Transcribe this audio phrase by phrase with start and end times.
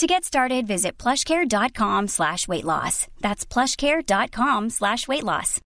[0.00, 3.06] To get started, visit plushcare.com slash weight loss.
[3.20, 5.60] That's plushcare.com slash weight loss.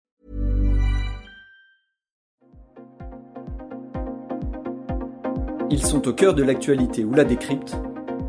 [5.70, 7.76] Ils sont au cœur de l'actualité ou la décrypte.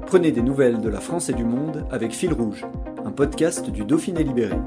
[0.06, 2.64] Prenez des nouvelles de la France et du monde avec Fil Rouge,
[3.04, 4.60] un podcast du Dauphiné Libéré.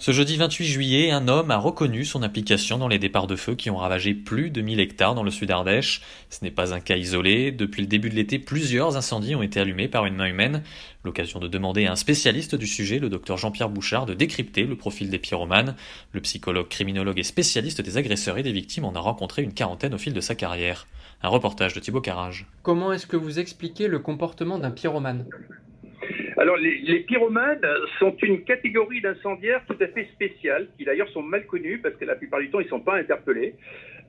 [0.00, 3.56] Ce jeudi 28 juillet, un homme a reconnu son implication dans les départs de feu
[3.56, 6.02] qui ont ravagé plus de 1000 hectares dans le sud Ardèche.
[6.30, 7.50] Ce n'est pas un cas isolé.
[7.50, 10.62] Depuis le début de l'été, plusieurs incendies ont été allumés par une main humaine.
[11.02, 14.76] L'occasion de demander à un spécialiste du sujet, le docteur Jean-Pierre Bouchard, de décrypter le
[14.76, 15.74] profil des pyromanes.
[16.12, 19.94] Le psychologue, criminologue et spécialiste des agresseurs et des victimes en a rencontré une quarantaine
[19.94, 20.86] au fil de sa carrière.
[21.24, 22.46] Un reportage de Thibaut Carrage.
[22.62, 25.26] Comment est-ce que vous expliquez le comportement d'un pyromane?
[26.38, 27.66] Alors, les, pyromanes
[27.98, 32.04] sont une catégorie d'incendiaires tout à fait spéciale, qui d'ailleurs sont mal connus parce que
[32.04, 33.54] la plupart du temps, ils ne sont pas interpellés.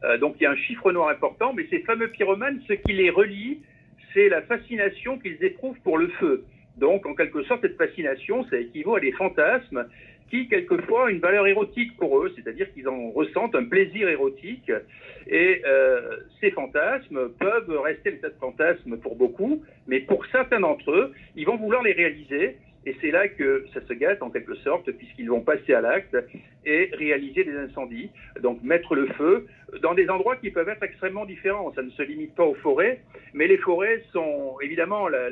[0.03, 2.93] Euh, donc, il y a un chiffre noir important, mais ces fameux pyromanes, ce qui
[2.93, 3.61] les relie,
[4.13, 6.45] c'est la fascination qu'ils éprouvent pour le feu.
[6.77, 9.87] Donc, en quelque sorte, cette fascination, ça équivaut à des fantasmes
[10.29, 14.71] qui, quelquefois, une valeur érotique pour eux, c'est-à-dire qu'ils en ressentent un plaisir érotique.
[15.27, 21.13] Et euh, ces fantasmes peuvent rester des fantasmes pour beaucoup, mais pour certains d'entre eux,
[21.35, 22.57] ils vont vouloir les réaliser.
[22.85, 26.15] Et c'est là que ça se gâte en quelque sorte, puisqu'ils vont passer à l'acte
[26.65, 28.09] et réaliser des incendies,
[28.41, 29.47] donc mettre le feu
[29.81, 31.73] dans des endroits qui peuvent être extrêmement différents.
[31.73, 33.01] Ça ne se limite pas aux forêts,
[33.33, 35.29] mais les forêts sont évidemment la,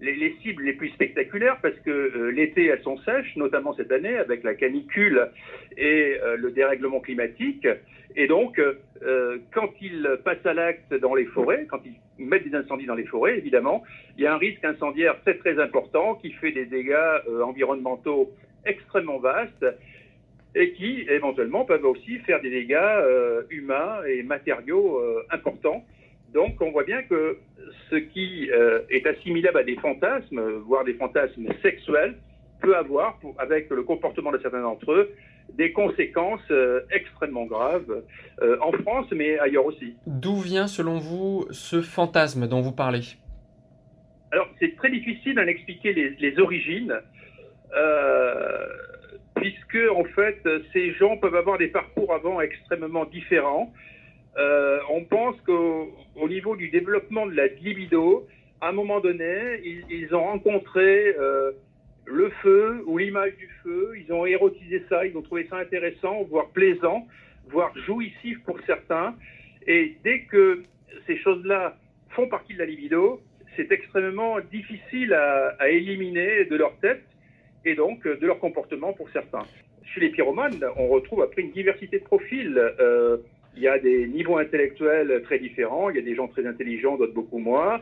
[0.00, 4.16] les, cibles les plus spectaculaires parce que euh, l'été elles sont sèches, notamment cette année
[4.16, 5.28] avec la canicule
[5.76, 7.66] et euh, le dérèglement climatique.
[8.16, 12.56] Et donc, euh, quand ils passent à l'acte dans les forêts, quand ils mettent des
[12.56, 13.82] incendies dans les forêts, évidemment,
[14.16, 16.96] il y a un risque incendiaire très très important qui fait des dégâts
[17.42, 18.32] environnementaux
[18.64, 19.66] extrêmement vastes
[20.54, 22.80] et qui éventuellement peuvent aussi faire des dégâts
[23.50, 25.00] humains et matériaux
[25.30, 25.84] importants.
[26.32, 27.38] Donc, on voit bien que
[27.90, 32.18] ce qui euh, est assimilable à des fantasmes, voire des fantasmes sexuels,
[32.60, 35.10] peut avoir, avec le comportement de certains d'entre eux,
[35.54, 38.02] des conséquences euh, extrêmement graves
[38.42, 39.96] euh, en France, mais ailleurs aussi.
[40.06, 43.16] D'où vient, selon vous, ce fantasme dont vous parlez?
[44.30, 46.94] Alors, c'est très difficile d'en expliquer les, les origines,
[49.34, 53.72] puisque, en fait, ces gens peuvent avoir des parcours avant extrêmement différents.
[54.36, 58.26] Euh, on pense qu'au niveau du développement de la libido,
[58.60, 61.52] à un moment donné, ils, ont rencontré euh,
[62.04, 66.22] le feu ou l'image du feu, ils ont érotisé ça, ils ont trouvé ça intéressant,
[66.24, 67.06] voire plaisant,
[67.50, 69.14] voire jouissif pour certains.
[69.66, 70.62] Et dès que
[71.06, 71.76] ces choses-là
[72.10, 73.20] font partie de la libido,
[73.56, 77.02] c'est extrêmement difficile à, éliminer de leur tête
[77.64, 79.46] et donc de leur comportement pour certains.
[79.84, 82.56] Chez les pyromanes, on retrouve après une diversité de profils.
[82.56, 83.18] Euh,
[83.58, 85.90] il y a des niveaux intellectuels très différents.
[85.90, 87.80] Il y a des gens très intelligents, d'autres beaucoup moins.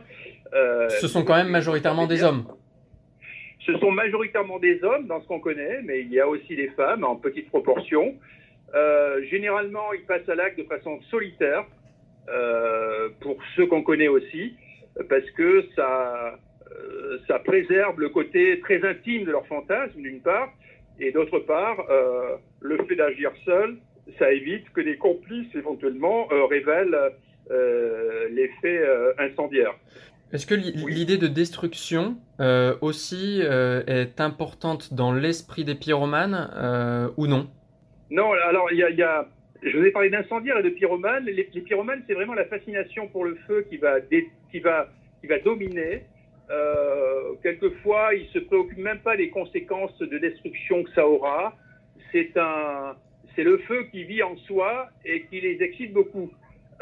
[0.53, 2.45] Euh, ce sont quand même majoritairement des hommes.
[3.65, 6.69] Ce sont majoritairement des hommes dans ce qu'on connaît, mais il y a aussi des
[6.69, 8.15] femmes en petite proportion.
[8.73, 11.65] Euh, généralement, ils passent à l'acte de façon solitaire,
[12.29, 14.55] euh, pour ceux qu'on connaît aussi,
[15.09, 16.39] parce que ça,
[17.27, 20.51] ça préserve le côté très intime de leur fantasme, d'une part,
[20.99, 21.77] et d'autre part,
[22.61, 23.77] le fait d'agir seul
[24.17, 26.97] ça évite que les complices éventuellement euh, révèlent
[27.51, 29.75] euh, les faits euh, incendiaires.
[30.33, 32.17] Est-ce que l'idée de destruction
[32.81, 36.49] aussi est importante dans l'esprit des pyromanes
[37.15, 37.49] ou non?
[38.11, 39.25] Non, alors il y a,
[39.63, 41.23] je vous ai parlé d'incendiaires et de pyromanes.
[41.23, 44.89] Les, pyromanes, c'est vraiment la fascination pour le feu qui va, qui va,
[45.21, 46.03] qui va dominer.
[47.41, 51.55] quelquefois, ils se préoccupent même pas des conséquences de destruction que ça aura.
[52.11, 52.97] C'est un,
[53.37, 56.31] c'est le feu qui vit en soi et qui les excite beaucoup.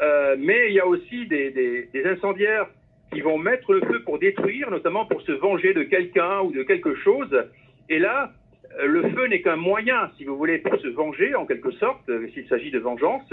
[0.00, 2.66] Euh, mais il y a aussi des, incendiaires
[3.12, 6.62] qui vont mettre le feu pour détruire, notamment pour se venger de quelqu'un ou de
[6.62, 7.30] quelque chose.
[7.90, 8.32] Et là,
[8.80, 12.08] euh, le feu n'est qu'un moyen, si vous voulez, pour se venger, en quelque sorte,
[12.08, 13.32] euh, s'il s'agit de vengeance,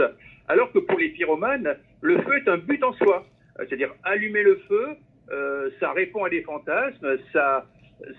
[0.49, 3.25] alors que pour les pyromanes, le feu est un but en soi.
[3.57, 4.97] C'est-à-dire, allumer le feu,
[5.79, 7.65] ça répond à des fantasmes, ça,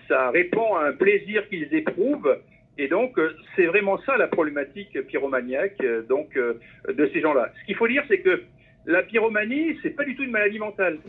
[0.07, 2.37] ça répond à un plaisir qu'ils éprouvent,
[2.77, 6.03] et donc, euh, c'est vraiment ça la problématique pyromaniaque euh,
[6.35, 6.53] euh,
[6.93, 7.51] de ces gens-là.
[7.59, 8.43] Ce qu'il faut dire, c'est que
[8.85, 10.99] la pyromanie, c'est pas du tout une maladie mentale.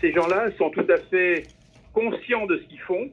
[0.00, 1.44] ces gens-là sont tout à fait
[1.92, 3.10] conscients de ce qu'ils font.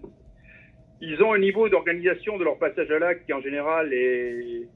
[0.99, 4.67] Ils ont un niveau d'organisation de leur passage à l'acte qui, en général, est,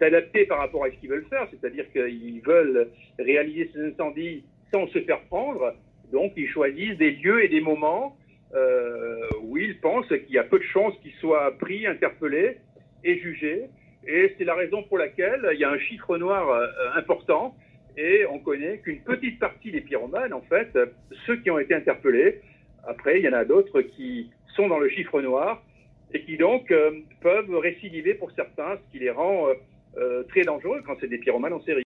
[0.00, 4.86] adapté par rapport à ce qu'ils veulent faire, c'est-à-dire qu'ils veulent réaliser ces incendies sans
[4.88, 5.74] se faire prendre,
[6.12, 8.16] donc ils choisissent des lieux et des moments
[9.42, 12.58] où ils pensent qu'il y a peu de chances qu'ils soient pris, interpellés
[13.04, 13.66] et jugés.
[14.06, 17.56] Et c'est la raison pour laquelle il y a un chiffre noir euh, important
[17.96, 20.78] et on connaît qu'une petite partie des pyromanes, en fait,
[21.26, 22.40] ceux qui ont été interpellés,
[22.86, 25.62] après, il y en a d'autres qui sont dans le chiffre noir
[26.12, 29.54] et qui donc euh, peuvent récidiver pour certains, ce qui les rend euh,
[29.96, 31.85] euh, très dangereux quand c'est des pyromanes en série.